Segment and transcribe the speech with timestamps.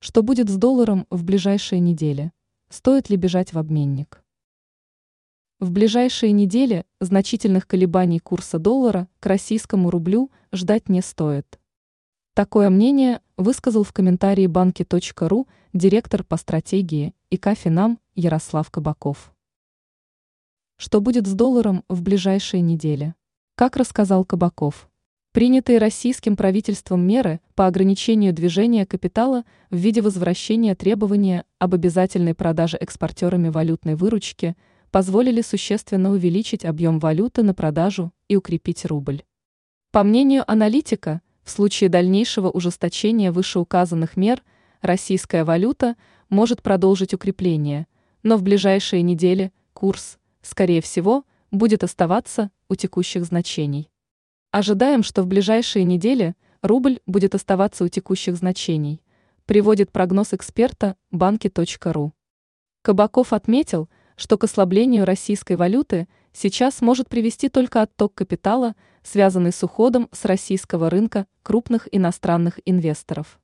[0.00, 2.30] Что будет с долларом в ближайшие недели?
[2.68, 4.22] Стоит ли бежать в обменник?
[5.58, 11.58] В ближайшие недели значительных колебаний курса доллара к российскому рублю ждать не стоит.
[12.34, 19.34] Такое мнение высказал в комментарии банки.ру директор по стратегии и Кафинам Ярослав Кабаков.
[20.76, 23.16] Что будет с долларом в ближайшие недели?
[23.56, 24.87] Как рассказал Кабаков,
[25.32, 32.76] принятые российским правительством меры по ограничению движения капитала в виде возвращения требования об обязательной продаже
[32.78, 34.56] экспортерами валютной выручки
[34.90, 39.22] позволили существенно увеличить объем валюты на продажу и укрепить рубль.
[39.90, 44.42] По мнению аналитика, в случае дальнейшего ужесточения вышеуказанных мер
[44.80, 45.96] российская валюта
[46.28, 47.86] может продолжить укрепление,
[48.22, 53.90] но в ближайшие недели курс, скорее всего, будет оставаться у текущих значений.
[54.58, 59.00] Ожидаем, что в ближайшие недели рубль будет оставаться у текущих значений,
[59.46, 62.12] приводит прогноз эксперта банки.ру.
[62.82, 69.62] Кабаков отметил, что к ослаблению российской валюты сейчас может привести только отток капитала, связанный с
[69.62, 73.38] уходом с российского рынка крупных иностранных инвесторов.